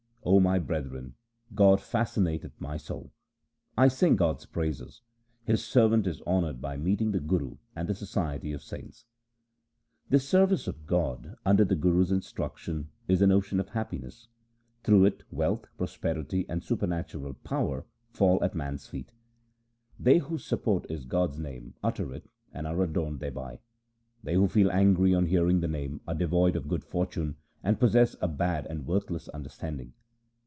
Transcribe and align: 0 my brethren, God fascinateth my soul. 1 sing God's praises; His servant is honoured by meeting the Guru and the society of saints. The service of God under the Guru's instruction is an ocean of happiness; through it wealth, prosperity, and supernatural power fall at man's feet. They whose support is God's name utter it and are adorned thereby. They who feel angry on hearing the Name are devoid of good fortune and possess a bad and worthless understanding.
0 0.23 0.39
my 0.39 0.59
brethren, 0.59 1.15
God 1.55 1.79
fascinateth 1.79 2.51
my 2.61 2.77
soul. 2.77 3.11
1 3.73 3.89
sing 3.89 4.15
God's 4.15 4.45
praises; 4.45 5.01
His 5.45 5.65
servant 5.65 6.05
is 6.05 6.21
honoured 6.27 6.61
by 6.61 6.77
meeting 6.77 7.11
the 7.11 7.19
Guru 7.19 7.57
and 7.75 7.89
the 7.89 7.95
society 7.95 8.51
of 8.53 8.61
saints. 8.61 9.05
The 10.09 10.19
service 10.19 10.67
of 10.67 10.85
God 10.85 11.35
under 11.43 11.65
the 11.65 11.75
Guru's 11.75 12.11
instruction 12.11 12.89
is 13.07 13.23
an 13.23 13.31
ocean 13.31 13.59
of 13.59 13.69
happiness; 13.69 14.27
through 14.83 15.05
it 15.05 15.23
wealth, 15.31 15.65
prosperity, 15.75 16.45
and 16.47 16.63
supernatural 16.63 17.33
power 17.33 17.87
fall 18.11 18.43
at 18.43 18.53
man's 18.53 18.85
feet. 18.85 19.11
They 19.99 20.19
whose 20.19 20.45
support 20.45 20.85
is 20.87 21.03
God's 21.05 21.39
name 21.39 21.73
utter 21.83 22.13
it 22.13 22.29
and 22.53 22.67
are 22.67 22.83
adorned 22.83 23.21
thereby. 23.21 23.57
They 24.21 24.35
who 24.35 24.47
feel 24.47 24.69
angry 24.71 25.15
on 25.15 25.25
hearing 25.25 25.61
the 25.61 25.67
Name 25.67 25.99
are 26.07 26.13
devoid 26.13 26.55
of 26.55 26.67
good 26.67 26.83
fortune 26.83 27.37
and 27.63 27.79
possess 27.79 28.15
a 28.21 28.27
bad 28.27 28.67
and 28.67 28.85
worthless 28.85 29.27
understanding. 29.29 29.93